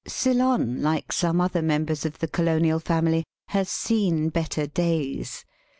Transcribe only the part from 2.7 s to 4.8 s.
family, has seen better